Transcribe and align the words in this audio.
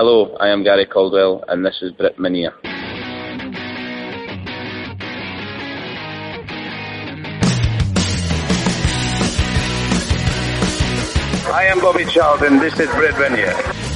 Hello, 0.00 0.36
I 0.38 0.50
am 0.50 0.62
Gary 0.62 0.86
Caldwell 0.86 1.42
and 1.48 1.66
this 1.66 1.82
is 1.82 1.90
Brit 1.90 2.18
Minia. 2.18 2.52
I 11.52 11.64
am 11.64 11.80
Bobby 11.80 12.04
Charlton. 12.04 12.52
And 12.52 12.62
this 12.62 12.78
is 12.78 12.88
Brit 12.90 13.16
Minia. 13.16 13.87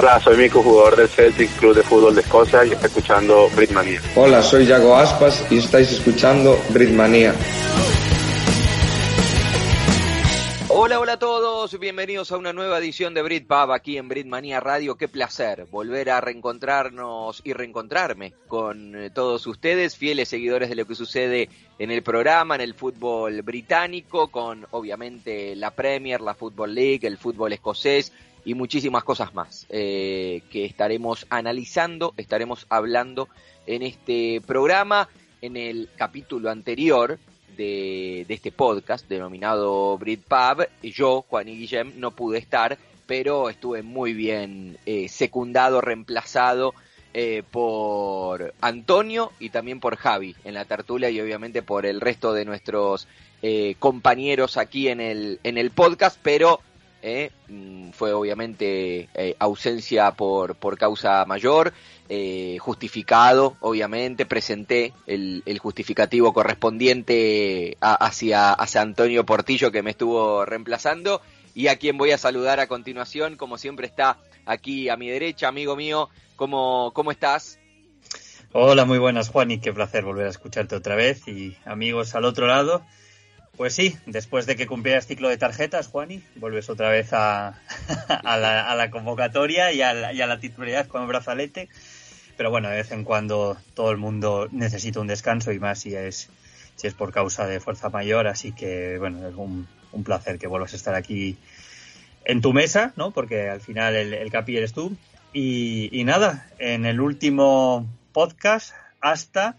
Hola, 0.00 0.20
soy 0.20 0.36
Mico, 0.36 0.62
jugador 0.62 0.94
del 0.94 1.08
Celtic 1.08 1.50
Club 1.56 1.74
de 1.74 1.82
Fútbol 1.82 2.14
de 2.14 2.20
Escocia 2.20 2.64
y 2.64 2.70
está 2.70 2.86
escuchando 2.86 3.48
Britmania. 3.56 4.00
Hola, 4.14 4.42
soy 4.44 4.64
Yago 4.64 4.94
Aspas 4.94 5.44
y 5.50 5.58
estáis 5.58 5.90
escuchando 5.90 6.56
Britmanía. 6.70 7.34
Hola, 10.68 11.00
hola 11.00 11.14
a 11.14 11.18
todos, 11.18 11.76
bienvenidos 11.80 12.30
a 12.30 12.36
una 12.36 12.52
nueva 12.52 12.78
edición 12.78 13.12
de 13.12 13.22
Britpub 13.22 13.72
aquí 13.72 13.98
en 13.98 14.06
Britmania 14.06 14.60
Radio. 14.60 14.94
Qué 14.94 15.08
placer 15.08 15.66
volver 15.68 16.10
a 16.10 16.20
reencontrarnos 16.20 17.40
y 17.42 17.52
reencontrarme 17.52 18.34
con 18.46 18.94
eh, 18.94 19.10
todos 19.10 19.48
ustedes, 19.48 19.96
fieles 19.96 20.28
seguidores 20.28 20.68
de 20.68 20.76
lo 20.76 20.86
que 20.86 20.94
sucede 20.94 21.48
en 21.80 21.90
el 21.90 22.04
programa, 22.04 22.54
en 22.54 22.60
el 22.60 22.74
fútbol 22.74 23.42
británico, 23.42 24.28
con 24.28 24.64
obviamente 24.70 25.56
la 25.56 25.72
Premier, 25.72 26.20
la 26.20 26.34
Football 26.34 26.72
League, 26.72 27.04
el 27.04 27.18
fútbol 27.18 27.52
escocés 27.52 28.12
y 28.48 28.54
muchísimas 28.54 29.04
cosas 29.04 29.34
más 29.34 29.66
eh, 29.68 30.40
que 30.50 30.64
estaremos 30.64 31.26
analizando, 31.28 32.14
estaremos 32.16 32.64
hablando 32.70 33.28
en 33.66 33.82
este 33.82 34.40
programa. 34.40 35.10
En 35.42 35.58
el 35.58 35.90
capítulo 35.96 36.50
anterior 36.50 37.18
de, 37.58 38.24
de 38.26 38.34
este 38.34 38.50
podcast 38.50 39.06
denominado 39.06 39.98
Britpub, 39.98 40.66
yo, 40.82 41.26
Juan 41.28 41.50
y 41.50 41.58
Guillem, 41.58 41.92
no 41.96 42.12
pude 42.12 42.38
estar, 42.38 42.78
pero 43.06 43.50
estuve 43.50 43.82
muy 43.82 44.14
bien 44.14 44.78
eh, 44.86 45.10
secundado, 45.10 45.82
reemplazado 45.82 46.72
eh, 47.12 47.42
por 47.50 48.54
Antonio 48.62 49.32
y 49.38 49.50
también 49.50 49.78
por 49.78 49.96
Javi 49.96 50.34
en 50.44 50.54
la 50.54 50.64
tertulia 50.64 51.10
y 51.10 51.20
obviamente 51.20 51.62
por 51.62 51.84
el 51.84 52.00
resto 52.00 52.32
de 52.32 52.46
nuestros 52.46 53.08
eh, 53.42 53.76
compañeros 53.78 54.56
aquí 54.56 54.88
en 54.88 55.00
el, 55.00 55.38
en 55.42 55.58
el 55.58 55.70
podcast, 55.70 56.18
pero 56.22 56.60
eh, 57.02 57.30
mm, 57.48 57.90
fue 57.90 58.12
obviamente 58.12 59.08
eh, 59.14 59.36
ausencia 59.38 60.10
por, 60.12 60.54
por 60.56 60.76
causa 60.78 61.24
mayor, 61.24 61.72
eh, 62.08 62.56
justificado, 62.60 63.56
obviamente, 63.60 64.26
presenté 64.26 64.92
el, 65.06 65.42
el 65.46 65.58
justificativo 65.58 66.32
correspondiente 66.32 67.76
a- 67.80 67.94
hacia, 67.94 68.52
hacia 68.52 68.80
Antonio 68.82 69.24
Portillo 69.24 69.70
que 69.70 69.82
me 69.82 69.90
estuvo 69.90 70.44
reemplazando 70.44 71.20
y 71.54 71.68
a 71.68 71.76
quien 71.76 71.98
voy 71.98 72.12
a 72.12 72.18
saludar 72.18 72.60
a 72.60 72.66
continuación, 72.66 73.36
como 73.36 73.58
siempre 73.58 73.86
está 73.86 74.18
aquí 74.46 74.88
a 74.88 74.96
mi 74.96 75.08
derecha, 75.08 75.48
amigo 75.48 75.76
mío, 75.76 76.08
¿cómo, 76.36 76.92
cómo 76.94 77.10
estás? 77.10 77.58
Hola, 78.52 78.86
muy 78.86 78.98
buenas, 78.98 79.28
Juan, 79.28 79.50
y 79.50 79.60
qué 79.60 79.72
placer 79.74 80.04
volver 80.04 80.26
a 80.26 80.30
escucharte 80.30 80.74
otra 80.74 80.94
vez. 80.94 81.28
Y 81.28 81.56
amigos 81.66 82.14
al 82.14 82.24
otro 82.24 82.46
lado, 82.46 82.82
pues 83.58 83.74
sí, 83.74 83.98
después 84.06 84.46
de 84.46 84.54
que 84.54 84.68
cumplieras 84.68 85.08
ciclo 85.08 85.28
de 85.28 85.36
tarjetas, 85.36 85.88
Juani, 85.88 86.22
vuelves 86.36 86.70
otra 86.70 86.90
vez 86.90 87.12
a, 87.12 87.60
a, 88.08 88.36
la, 88.38 88.90
convocatoria 88.90 89.72
y 89.72 89.82
a 89.82 89.92
la, 89.92 90.38
titularidad 90.38 90.86
con 90.86 91.02
el 91.02 91.08
brazalete. 91.08 91.68
Pero 92.36 92.50
bueno, 92.52 92.70
de 92.70 92.76
vez 92.76 92.92
en 92.92 93.02
cuando 93.02 93.58
todo 93.74 93.90
el 93.90 93.96
mundo 93.96 94.48
necesita 94.52 95.00
un 95.00 95.08
descanso 95.08 95.50
y 95.50 95.58
más 95.58 95.80
si 95.80 95.96
es, 95.96 96.30
si 96.76 96.86
es 96.86 96.94
por 96.94 97.12
causa 97.12 97.48
de 97.48 97.58
fuerza 97.58 97.88
mayor. 97.88 98.28
Así 98.28 98.52
que, 98.52 98.96
bueno, 98.98 99.28
es 99.28 99.34
un, 99.34 99.66
un 99.90 100.04
placer 100.04 100.38
que 100.38 100.46
vuelvas 100.46 100.72
a 100.72 100.76
estar 100.76 100.94
aquí 100.94 101.36
en 102.24 102.40
tu 102.40 102.52
mesa, 102.52 102.92
¿no? 102.94 103.10
Porque 103.10 103.50
al 103.50 103.60
final 103.60 103.96
el, 103.96 104.30
capi 104.30 104.56
eres 104.56 104.72
tú. 104.72 104.96
Y 105.32 106.04
nada, 106.04 106.48
en 106.60 106.86
el 106.86 107.00
último 107.00 107.88
podcast 108.12 108.72
hasta 109.00 109.56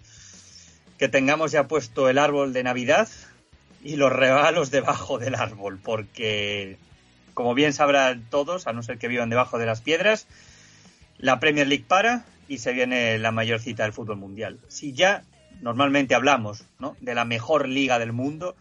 que 0.97 1.09
tengamos 1.09 1.51
ya 1.51 1.67
puesto 1.67 2.07
el 2.07 2.17
árbol 2.17 2.53
de 2.53 2.63
Navidad 2.63 3.09
y 3.83 3.95
los 3.95 4.11
regalos 4.11 4.71
debajo 4.71 5.17
del 5.17 5.35
árbol, 5.35 5.79
porque 5.81 6.77
como 7.33 7.53
bien 7.53 7.73
sabrán 7.73 8.25
todos, 8.29 8.67
a 8.67 8.73
no 8.73 8.83
ser 8.83 8.97
que 8.97 9.07
vivan 9.07 9.29
debajo 9.29 9.57
de 9.57 9.65
las 9.65 9.81
piedras, 9.81 10.27
la 11.17 11.39
Premier 11.39 11.67
League 11.67 11.85
para 11.87 12.25
y 12.47 12.57
se 12.57 12.73
viene 12.73 13.17
la 13.19 13.31
mayor 13.31 13.59
cita 13.59 13.83
del 13.83 13.93
fútbol 13.93 14.17
mundial. 14.17 14.59
Si 14.67 14.93
ya 14.93 15.23
normalmente 15.61 16.15
hablamos 16.15 16.65
¿no? 16.79 16.97
de 16.99 17.15
la 17.15 17.25
mejor 17.25 17.67
liga 17.67 17.99
del 17.99 18.11
mundo, 18.11 18.55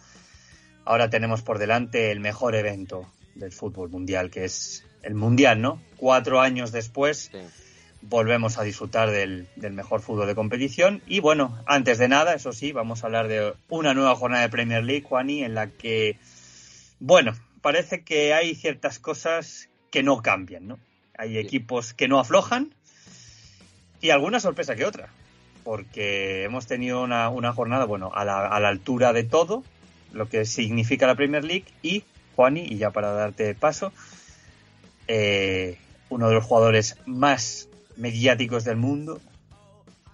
ahora 0.85 1.11
tenemos 1.11 1.43
por 1.43 1.59
delante 1.59 2.11
el 2.13 2.21
mejor 2.21 2.55
evento 2.55 3.11
del 3.35 3.53
fútbol 3.53 3.89
mundial, 3.91 4.31
que 4.31 4.45
es 4.45 4.85
el 5.03 5.15
mundial, 5.15 5.61
¿no? 5.61 5.81
Cuatro 5.97 6.41
años 6.41 6.73
después. 6.73 7.31
Volvemos 8.03 8.59
a 8.59 8.63
disfrutar 8.63 9.11
del, 9.11 9.49
del 9.57 9.73
mejor 9.73 10.01
fútbol 10.01 10.27
de 10.27 10.35
competición. 10.35 11.03
Y 11.07 11.21
bueno, 11.21 11.59
antes 11.67 11.99
de 11.99 12.09
nada, 12.09 12.35
eso 12.35 12.53
sí, 12.53 12.73
vamos 12.73 13.03
a 13.03 13.07
hablar 13.07 13.29
de 13.29 13.55
una 13.69 13.95
nueva 13.95 14.15
jornada 14.15 14.43
de 14.43 14.49
Premier 14.49 14.85
League, 14.85 15.05
Juani, 15.07 15.43
en 15.43 15.55
la 15.55 15.69
que, 15.69 16.19
bueno, 17.01 17.35
parece 17.61 18.03
que 18.03 18.35
hay 18.35 18.55
ciertas 18.55 18.99
cosas 18.99 19.69
que 19.91 20.03
no 20.03 20.23
cambian, 20.23 20.69
¿no? 20.69 20.79
Hay 21.17 21.39
equipos 21.39 21.95
que 21.95 22.09
no 22.09 22.21
aflojan 22.21 22.75
y 24.01 24.11
alguna 24.11 24.39
sorpresa 24.39 24.77
que 24.77 24.85
otra, 24.85 25.09
porque 25.65 26.45
hemos 26.45 26.67
tenido 26.67 27.03
una, 27.03 27.29
una 27.29 27.53
jornada, 27.53 27.85
bueno, 27.85 28.13
a 28.15 28.25
la, 28.25 28.47
a 28.47 28.61
la 28.61 28.69
altura 28.69 29.13
de 29.13 29.25
todo, 29.25 29.65
lo 30.13 30.29
que 30.29 30.45
significa 30.45 31.07
la 31.07 31.17
Premier 31.17 31.45
League 31.45 31.67
y, 31.83 32.05
Juani, 32.37 32.65
y 32.69 32.79
ya 32.79 32.91
para 32.91 33.13
darte 33.13 33.55
paso, 33.55 33.93
eh, 35.09 35.79
uno 36.11 36.29
de 36.29 36.35
los 36.35 36.45
jugadores 36.45 36.97
más 37.07 37.68
mediáticos 37.99 38.65
del 38.65 38.77
mundo 38.77 39.21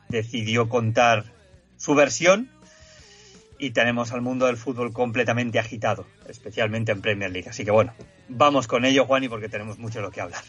decidió 0.09 0.69
contar 0.69 1.25
su 1.77 1.95
versión 1.95 2.49
y 3.59 3.71
tenemos 3.71 4.13
al 4.13 4.21
mundo 4.21 4.47
del 4.47 4.57
fútbol 4.57 4.93
completamente 4.93 5.59
agitado, 5.59 6.07
especialmente 6.29 6.93
en 6.93 7.01
Premier 7.01 7.31
League. 7.31 7.49
Así 7.49 7.65
que 7.65 7.71
bueno, 7.71 7.93
vamos 8.29 8.67
con 8.67 8.85
ello, 8.85 9.07
Juani, 9.07 9.29
porque 9.29 9.49
tenemos 9.49 9.79
mucho 9.79 10.01
de 10.01 10.07
lo 10.07 10.11
que 10.11 10.21
hablar. 10.21 10.43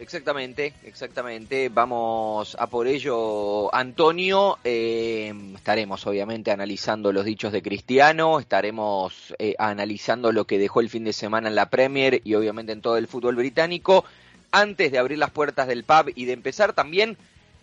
Exactamente, 0.00 0.74
exactamente. 0.84 1.70
Vamos 1.70 2.56
a 2.58 2.68
por 2.68 2.86
ello, 2.86 3.74
Antonio. 3.74 4.58
Eh, 4.62 5.34
estaremos 5.56 6.06
obviamente 6.06 6.52
analizando 6.52 7.12
los 7.12 7.24
dichos 7.24 7.52
de 7.52 7.62
Cristiano, 7.62 8.38
estaremos 8.38 9.34
eh, 9.40 9.56
analizando 9.58 10.30
lo 10.30 10.44
que 10.46 10.58
dejó 10.58 10.80
el 10.80 10.88
fin 10.88 11.02
de 11.02 11.12
semana 11.12 11.48
en 11.48 11.56
la 11.56 11.68
Premier 11.68 12.20
y 12.22 12.34
obviamente 12.34 12.72
en 12.72 12.80
todo 12.80 12.96
el 12.96 13.08
fútbol 13.08 13.34
británico. 13.34 14.04
Antes 14.50 14.92
de 14.92 14.98
abrir 14.98 15.18
las 15.18 15.30
puertas 15.30 15.68
del 15.68 15.84
pub 15.84 16.12
y 16.14 16.24
de 16.24 16.32
empezar 16.32 16.72
también 16.72 17.16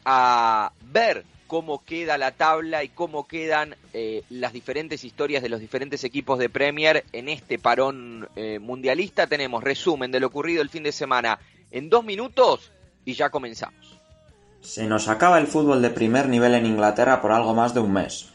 a 0.05 0.71
ver 0.91 1.25
cómo 1.47 1.83
queda 1.83 2.17
la 2.17 2.31
tabla 2.31 2.83
y 2.83 2.89
cómo 2.89 3.27
quedan 3.27 3.75
eh, 3.93 4.23
las 4.29 4.53
diferentes 4.53 5.03
historias 5.03 5.43
de 5.43 5.49
los 5.49 5.59
diferentes 5.59 6.03
equipos 6.03 6.39
de 6.39 6.49
Premier 6.49 7.05
en 7.11 7.29
este 7.29 7.59
parón 7.59 8.27
eh, 8.35 8.59
mundialista. 8.59 9.27
Tenemos 9.27 9.63
resumen 9.63 10.11
de 10.11 10.19
lo 10.19 10.27
ocurrido 10.27 10.61
el 10.61 10.69
fin 10.69 10.83
de 10.83 10.91
semana 10.91 11.39
en 11.71 11.89
dos 11.89 12.03
minutos 12.03 12.71
y 13.03 13.13
ya 13.13 13.29
comenzamos. 13.29 13.99
Se 14.61 14.85
nos 14.87 15.07
acaba 15.07 15.37
el 15.37 15.47
fútbol 15.47 15.81
de 15.81 15.91
primer 15.91 16.27
nivel 16.27 16.55
en 16.55 16.65
Inglaterra 16.65 17.21
por 17.21 17.31
algo 17.31 17.53
más 17.53 17.73
de 17.73 17.79
un 17.79 17.93
mes. 17.93 18.29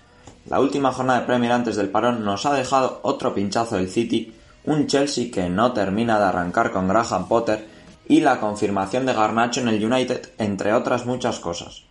La 0.48 0.60
última 0.60 0.92
jornada 0.92 1.20
de 1.20 1.26
Premier 1.26 1.52
antes 1.52 1.76
del 1.76 1.90
parón 1.90 2.24
nos 2.24 2.46
ha 2.46 2.54
dejado 2.54 3.00
otro 3.02 3.34
pinchazo 3.34 3.76
del 3.76 3.90
City, 3.90 4.32
un 4.64 4.86
Chelsea 4.86 5.30
que 5.32 5.48
no 5.48 5.72
termina 5.72 6.18
de 6.18 6.26
arrancar 6.26 6.70
con 6.70 6.88
Graham 6.88 7.28
Potter 7.28 7.66
y 8.10 8.20
la 8.20 8.40
confirmación 8.40 9.06
de 9.06 9.14
Garnacho 9.14 9.60
en 9.60 9.68
el 9.68 9.84
United, 9.84 10.30
entre 10.38 10.72
otras 10.72 11.06
muchas 11.06 11.38
cosas. 11.38 11.84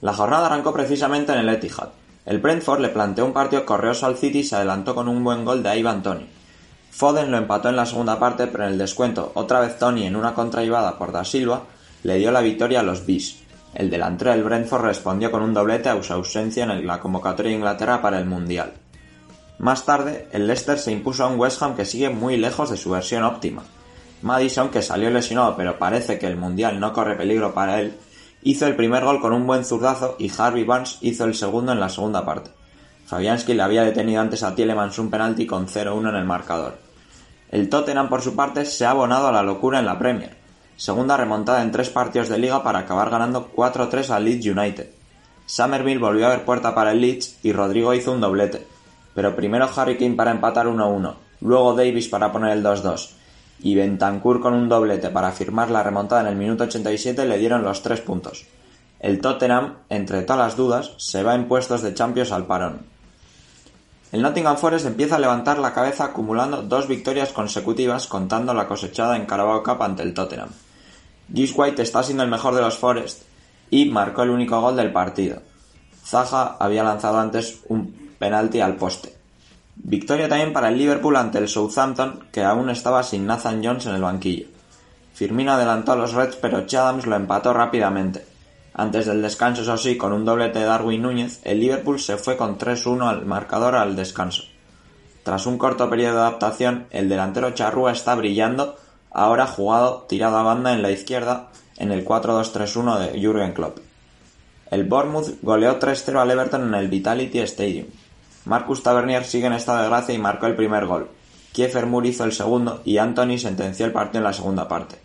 La 0.00 0.12
jornada 0.12 0.46
arrancó 0.46 0.72
precisamente 0.72 1.30
en 1.30 1.38
el 1.38 1.48
Etihad. 1.48 1.90
El 2.26 2.40
Brentford 2.40 2.80
le 2.80 2.88
planteó 2.88 3.24
un 3.24 3.32
partido 3.32 3.64
correoso 3.64 4.06
al 4.06 4.16
City 4.16 4.40
y 4.40 4.42
se 4.42 4.56
adelantó 4.56 4.96
con 4.96 5.06
un 5.06 5.22
buen 5.22 5.44
gol 5.44 5.62
de 5.62 5.78
Ivan 5.78 6.02
Tony. 6.02 6.26
Foden 6.90 7.30
lo 7.30 7.38
empató 7.38 7.68
en 7.68 7.76
la 7.76 7.86
segunda 7.86 8.18
parte, 8.18 8.48
pero 8.48 8.64
en 8.64 8.72
el 8.72 8.78
descuento, 8.78 9.30
otra 9.36 9.60
vez 9.60 9.78
Tony 9.78 10.08
en 10.08 10.16
una 10.16 10.34
contraibada 10.34 10.98
por 10.98 11.12
Da 11.12 11.24
Silva, 11.24 11.62
le 12.02 12.16
dio 12.16 12.32
la 12.32 12.40
victoria 12.40 12.80
a 12.80 12.82
los 12.82 13.06
Bees. 13.06 13.36
El 13.72 13.90
delantero 13.90 14.32
del 14.32 14.42
Brentford 14.42 14.82
respondió 14.82 15.30
con 15.30 15.42
un 15.42 15.54
doblete 15.54 15.88
a 15.88 16.02
su 16.02 16.12
ausencia 16.12 16.64
en 16.64 16.84
la 16.84 16.98
convocatoria 16.98 17.50
de 17.50 17.58
Inglaterra 17.58 18.02
para 18.02 18.18
el 18.18 18.26
Mundial. 18.26 18.72
Más 19.58 19.84
tarde, 19.84 20.26
el 20.32 20.48
Leicester 20.48 20.80
se 20.80 20.90
impuso 20.90 21.22
a 21.22 21.28
un 21.28 21.38
West 21.38 21.62
Ham 21.62 21.76
que 21.76 21.84
sigue 21.84 22.10
muy 22.10 22.36
lejos 22.36 22.70
de 22.70 22.76
su 22.76 22.90
versión 22.90 23.22
óptima. 23.22 23.62
Madison, 24.22 24.68
que 24.68 24.82
salió 24.82 25.10
lesionado 25.10 25.56
pero 25.56 25.78
parece 25.78 26.18
que 26.18 26.26
el 26.26 26.36
Mundial 26.36 26.78
no 26.78 26.92
corre 26.92 27.16
peligro 27.16 27.54
para 27.54 27.80
él, 27.80 27.96
hizo 28.42 28.66
el 28.66 28.76
primer 28.76 29.04
gol 29.04 29.20
con 29.20 29.32
un 29.32 29.46
buen 29.46 29.64
zurdazo 29.64 30.16
y 30.18 30.30
Harvey 30.36 30.64
Barnes 30.64 30.98
hizo 31.00 31.24
el 31.24 31.34
segundo 31.34 31.72
en 31.72 31.80
la 31.80 31.88
segunda 31.88 32.24
parte. 32.24 32.50
Fabianski 33.06 33.54
le 33.54 33.62
había 33.62 33.82
detenido 33.82 34.20
antes 34.20 34.42
a 34.42 34.54
Tielemans 34.54 34.98
un 34.98 35.10
penalti 35.10 35.46
con 35.46 35.66
0-1 35.66 36.10
en 36.10 36.16
el 36.16 36.24
marcador. 36.24 36.78
El 37.50 37.68
Tottenham, 37.68 38.08
por 38.08 38.22
su 38.22 38.36
parte, 38.36 38.64
se 38.64 38.84
ha 38.84 38.90
abonado 38.90 39.26
a 39.26 39.32
la 39.32 39.42
locura 39.42 39.80
en 39.80 39.86
la 39.86 39.98
Premier. 39.98 40.36
Segunda 40.76 41.16
remontada 41.16 41.62
en 41.62 41.72
tres 41.72 41.90
partidos 41.90 42.28
de 42.28 42.38
liga 42.38 42.62
para 42.62 42.80
acabar 42.80 43.10
ganando 43.10 43.50
4-3 43.52 44.10
al 44.10 44.24
Leeds 44.24 44.46
United. 44.46 44.90
Summerville 45.46 45.98
volvió 45.98 46.26
a 46.26 46.30
ver 46.30 46.44
puerta 46.44 46.74
para 46.74 46.92
el 46.92 47.00
Leeds 47.00 47.38
y 47.42 47.52
Rodrigo 47.52 47.92
hizo 47.94 48.12
un 48.12 48.20
doblete. 48.20 48.66
Pero 49.14 49.34
primero 49.34 49.68
Harry 49.74 49.98
Kane 49.98 50.14
para 50.14 50.30
empatar 50.30 50.66
1-1, 50.66 51.14
luego 51.40 51.74
Davis 51.74 52.06
para 52.06 52.30
poner 52.30 52.56
el 52.56 52.62
2-2 52.62 53.20
y 53.62 53.74
Bentancur 53.74 54.40
con 54.40 54.54
un 54.54 54.68
doblete 54.68 55.10
para 55.10 55.32
firmar 55.32 55.70
la 55.70 55.82
remontada 55.82 56.22
en 56.22 56.28
el 56.28 56.36
minuto 56.36 56.64
87 56.64 57.26
le 57.26 57.38
dieron 57.38 57.62
los 57.62 57.82
tres 57.82 58.00
puntos. 58.00 58.46
El 59.00 59.20
Tottenham, 59.20 59.76
entre 59.88 60.22
todas 60.22 60.38
las 60.38 60.56
dudas, 60.56 60.92
se 60.98 61.22
va 61.22 61.34
en 61.34 61.48
puestos 61.48 61.82
de 61.82 61.94
Champions 61.94 62.32
al 62.32 62.46
parón. 62.46 62.80
El 64.12 64.22
Nottingham 64.22 64.56
Forest 64.56 64.86
empieza 64.86 65.16
a 65.16 65.20
levantar 65.20 65.58
la 65.58 65.72
cabeza 65.72 66.04
acumulando 66.04 66.62
dos 66.62 66.88
victorias 66.88 67.32
consecutivas 67.32 68.08
contando 68.08 68.52
la 68.52 68.66
cosechada 68.66 69.16
en 69.16 69.24
Carabao 69.24 69.62
Cup 69.62 69.82
ante 69.82 70.02
el 70.02 70.14
Tottenham. 70.14 70.50
Gibbs 71.32 71.52
White 71.54 71.82
está 71.82 72.02
siendo 72.02 72.24
el 72.24 72.30
mejor 72.30 72.54
de 72.54 72.60
los 72.60 72.76
Forest 72.76 73.22
y 73.70 73.84
marcó 73.86 74.22
el 74.22 74.30
único 74.30 74.60
gol 74.60 74.74
del 74.74 74.92
partido. 74.92 75.40
Zaha 76.04 76.56
había 76.58 76.82
lanzado 76.82 77.20
antes 77.20 77.60
un 77.68 78.14
penalti 78.18 78.60
al 78.60 78.74
poste. 78.74 79.19
Victoria 79.82 80.28
también 80.28 80.52
para 80.52 80.68
el 80.68 80.76
Liverpool 80.76 81.16
ante 81.16 81.38
el 81.38 81.48
Southampton, 81.48 82.26
que 82.30 82.44
aún 82.44 82.68
estaba 82.68 83.02
sin 83.02 83.26
Nathan 83.26 83.64
Jones 83.64 83.86
en 83.86 83.94
el 83.94 84.02
banquillo. 84.02 84.46
Firmino 85.14 85.52
adelantó 85.52 85.92
a 85.92 85.96
los 85.96 86.12
Reds, 86.12 86.36
pero 86.36 86.66
Chadams 86.66 87.06
lo 87.06 87.16
empató 87.16 87.52
rápidamente. 87.54 88.24
Antes 88.74 89.06
del 89.06 89.22
descanso, 89.22 89.62
eso 89.62 89.76
sí, 89.78 89.96
con 89.96 90.12
un 90.12 90.24
doblete 90.24 90.58
de 90.58 90.66
Darwin 90.66 91.02
Núñez, 91.02 91.40
el 91.44 91.60
Liverpool 91.60 91.98
se 91.98 92.18
fue 92.18 92.36
con 92.36 92.58
3-1 92.58 93.08
al 93.08 93.26
marcador 93.26 93.74
al 93.74 93.96
descanso. 93.96 94.44
Tras 95.22 95.46
un 95.46 95.58
corto 95.58 95.88
periodo 95.88 96.14
de 96.14 96.20
adaptación, 96.20 96.86
el 96.90 97.08
delantero 97.08 97.50
Charrúa 97.52 97.92
está 97.92 98.14
brillando, 98.14 98.76
ahora 99.10 99.46
jugado 99.46 100.06
tirado 100.08 100.36
a 100.36 100.42
banda 100.42 100.72
en 100.72 100.82
la 100.82 100.90
izquierda 100.90 101.48
en 101.78 101.90
el 101.90 102.04
4-2-3-1 102.04 102.98
de 102.98 103.18
Jürgen 103.18 103.54
Klopp. 103.54 103.78
El 104.70 104.84
Bournemouth 104.84 105.38
goleó 105.42 105.78
3-0 105.78 106.20
al 106.20 106.30
Everton 106.30 106.68
en 106.68 106.74
el 106.74 106.88
Vitality 106.88 107.40
Stadium. 107.40 107.86
Marcus 108.44 108.82
Tavernier 108.82 109.24
sigue 109.24 109.46
en 109.46 109.52
estado 109.52 109.82
de 109.82 109.88
gracia 109.88 110.14
y 110.14 110.18
marcó 110.18 110.46
el 110.46 110.56
primer 110.56 110.86
gol. 110.86 111.08
Kiefer 111.52 111.86
Moore 111.86 112.08
hizo 112.08 112.24
el 112.24 112.32
segundo 112.32 112.80
y 112.84 112.98
Anthony 112.98 113.38
sentenció 113.38 113.86
el 113.86 113.92
partido 113.92 114.18
en 114.18 114.24
la 114.24 114.32
segunda 114.32 114.68
parte. 114.68 114.96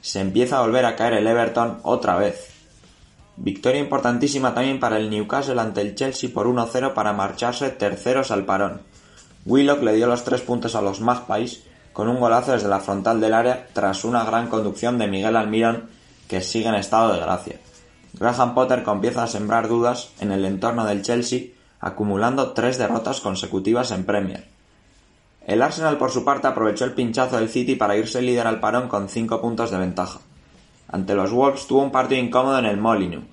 Se 0.00 0.20
empieza 0.20 0.58
a 0.58 0.62
volver 0.62 0.84
a 0.84 0.96
caer 0.96 1.14
el 1.14 1.26
Everton 1.26 1.78
otra 1.82 2.16
vez. 2.16 2.48
Victoria 3.36 3.80
importantísima 3.80 4.54
también 4.54 4.80
para 4.80 4.98
el 4.98 5.10
Newcastle 5.10 5.60
ante 5.60 5.80
el 5.80 5.94
Chelsea 5.94 6.30
por 6.32 6.46
1-0 6.46 6.94
para 6.94 7.12
marcharse 7.12 7.70
terceros 7.70 8.30
al 8.30 8.44
parón. 8.44 8.82
Willock 9.44 9.82
le 9.82 9.94
dio 9.94 10.06
los 10.06 10.24
tres 10.24 10.40
puntos 10.40 10.74
a 10.74 10.82
los 10.82 11.00
Magpies 11.00 11.64
con 11.92 12.08
un 12.08 12.20
golazo 12.20 12.52
desde 12.52 12.68
la 12.68 12.80
frontal 12.80 13.20
del 13.20 13.34
área 13.34 13.68
tras 13.72 14.04
una 14.04 14.24
gran 14.24 14.48
conducción 14.48 14.98
de 14.98 15.08
Miguel 15.08 15.36
Almirón 15.36 15.88
que 16.28 16.40
sigue 16.40 16.68
en 16.68 16.76
estado 16.76 17.12
de 17.12 17.20
gracia. 17.20 17.56
Graham 18.14 18.54
Potter 18.54 18.82
comienza 18.82 19.24
a 19.24 19.26
sembrar 19.26 19.68
dudas 19.68 20.10
en 20.20 20.32
el 20.32 20.44
entorno 20.44 20.84
del 20.84 21.02
Chelsea 21.02 21.48
acumulando 21.82 22.52
tres 22.52 22.78
derrotas 22.78 23.20
consecutivas 23.20 23.90
en 23.90 24.04
Premier. 24.04 24.46
El 25.46 25.60
Arsenal 25.60 25.98
por 25.98 26.12
su 26.12 26.24
parte 26.24 26.46
aprovechó 26.46 26.84
el 26.84 26.94
pinchazo 26.94 27.36
del 27.36 27.48
City 27.48 27.74
para 27.74 27.96
irse 27.96 28.22
líder 28.22 28.46
al 28.46 28.60
parón 28.60 28.88
con 28.88 29.08
cinco 29.08 29.40
puntos 29.40 29.72
de 29.72 29.78
ventaja. 29.78 30.20
Ante 30.88 31.16
los 31.16 31.32
Wolves 31.32 31.66
tuvo 31.66 31.82
un 31.82 31.90
partido 31.90 32.22
incómodo 32.22 32.58
en 32.60 32.66
el 32.66 32.76
Molineux, 32.76 33.24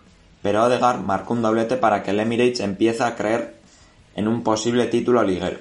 pero 0.41 0.63
Odegaard 0.63 1.01
marcó 1.01 1.33
un 1.33 1.43
doblete 1.43 1.77
para 1.77 2.01
que 2.01 2.09
el 2.09 2.19
Emirates 2.19 2.61
empiece 2.61 3.03
a 3.03 3.15
creer 3.15 3.55
en 4.15 4.27
un 4.27 4.43
posible 4.43 4.87
título 4.87 5.21
liguero. 5.21 5.59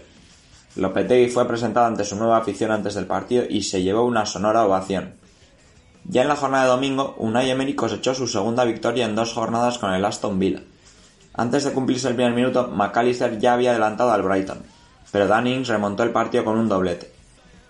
Lopetegui 0.77 1.29
fue 1.29 1.47
presentado 1.47 1.87
ante 1.87 2.05
su 2.05 2.17
nueva 2.17 2.39
afición 2.39 2.71
antes 2.71 2.95
del 2.95 3.07
partido 3.07 3.45
y 3.47 3.65
se 3.65 3.83
llevó 3.83 4.05
una 4.05 4.25
sonora 4.25 4.65
ovación. 4.65 5.15
Ya 6.05 6.23
en 6.23 6.29
la 6.29 6.37
jornada 6.37 6.65
de 6.65 6.71
domingo, 6.71 7.15
Unai 7.19 7.51
Emery 7.51 7.75
cosechó 7.75 8.15
su 8.15 8.27
segunda 8.27 8.65
victoria 8.65 9.05
en 9.05 9.15
dos 9.15 9.35
jornadas 9.35 9.77
con 9.77 9.93
el 9.93 10.05
Aston 10.07 10.39
Villa. 10.39 10.63
Antes 11.39 11.63
de 11.63 11.73
cumplirse 11.73 12.09
el 12.09 12.17
primer 12.17 12.35
minuto, 12.35 12.67
McAllister 12.67 13.39
ya 13.39 13.53
había 13.53 13.71
adelantado 13.71 14.11
al 14.11 14.23
Brighton, 14.23 14.59
pero 15.13 15.29
Danny 15.29 15.63
remontó 15.63 16.03
el 16.03 16.11
partido 16.11 16.45
con 16.45 16.59
un 16.59 16.69
doblete. 16.69 17.13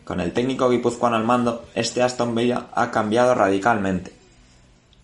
Con 0.04 0.20
el 0.20 0.32
técnico 0.32 0.70
guipuzcoano 0.70 1.16
al 1.16 1.24
mando, 1.24 1.66
este 1.74 2.02
Aston 2.02 2.34
Villa 2.34 2.68
ha 2.72 2.90
cambiado 2.90 3.34
radicalmente. 3.34 4.14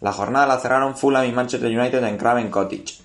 La 0.00 0.14
jornada 0.14 0.46
la 0.46 0.58
cerraron 0.58 0.96
Fulham 0.96 1.26
y 1.26 1.32
Manchester 1.32 1.78
United 1.78 2.02
en 2.04 2.16
Craven 2.16 2.50
Cottage. 2.50 3.02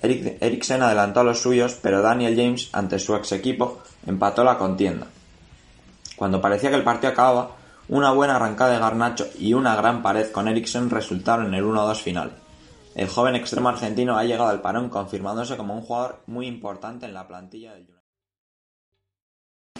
Eriksen 0.00 0.82
adelantó 0.82 1.20
a 1.20 1.24
los 1.24 1.42
suyos, 1.42 1.78
pero 1.82 2.00
Daniel 2.00 2.34
James, 2.34 2.70
ante 2.72 2.98
su 2.98 3.14
ex 3.14 3.32
equipo, 3.32 3.82
empató 4.06 4.44
la 4.44 4.56
contienda. 4.56 5.08
Cuando 6.16 6.40
parecía 6.40 6.70
que 6.70 6.76
el 6.76 6.84
partido 6.84 7.12
acababa, 7.12 7.50
una 7.88 8.12
buena 8.12 8.36
arrancada 8.36 8.72
de 8.72 8.78
Garnacho 8.78 9.26
y 9.38 9.52
una 9.52 9.76
gran 9.76 10.02
pared 10.02 10.30
con 10.32 10.48
Eriksen 10.48 10.88
resultaron 10.88 11.48
en 11.48 11.54
el 11.54 11.64
1-2 11.64 11.96
final. 11.96 12.41
El 12.94 13.08
joven 13.08 13.34
extremo 13.34 13.68
argentino 13.68 14.16
ha 14.16 14.24
llegado 14.24 14.50
al 14.50 14.60
parón 14.60 14.88
confirmándose 14.88 15.56
como 15.56 15.74
un 15.74 15.82
jugador 15.82 16.22
muy 16.26 16.46
importante 16.46 17.06
en 17.06 17.14
la 17.14 17.26
plantilla 17.26 17.72
del. 17.74 17.86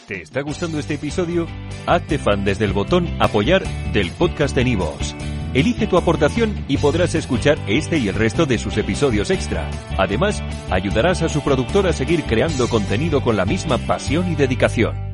¿Te 0.06 0.22
está 0.22 0.40
gustando 0.42 0.78
este 0.78 0.94
episodio? 0.94 1.46
Hazte 1.86 2.18
fan 2.18 2.44
desde 2.44 2.64
el 2.64 2.72
botón 2.72 3.08
Apoyar 3.20 3.62
del 3.92 4.10
podcast 4.10 4.54
de 4.56 4.64
Nivos. 4.64 5.14
Elige 5.54 5.86
tu 5.86 5.96
aportación 5.96 6.64
y 6.66 6.78
podrás 6.78 7.14
escuchar 7.14 7.58
este 7.68 7.98
y 7.98 8.08
el 8.08 8.14
resto 8.14 8.46
de 8.46 8.58
sus 8.58 8.76
episodios 8.78 9.30
extra. 9.30 9.70
Además, 9.98 10.42
ayudarás 10.70 11.22
a 11.22 11.28
su 11.28 11.42
productor 11.42 11.86
a 11.86 11.92
seguir 11.92 12.24
creando 12.24 12.68
contenido 12.68 13.22
con 13.22 13.36
la 13.36 13.44
misma 13.44 13.78
pasión 13.78 14.32
y 14.32 14.34
dedicación. 14.34 15.11